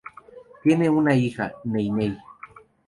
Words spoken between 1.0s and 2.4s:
hija, Nei Nei.